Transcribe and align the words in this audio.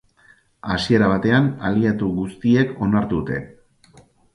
Hasiera 0.75 1.09
batean, 1.11 1.51
aliatu 1.71 2.11
guztiek 2.19 2.77
onartu 2.87 3.11
dute. 3.23 3.43